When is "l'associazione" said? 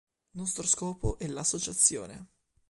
1.27-2.25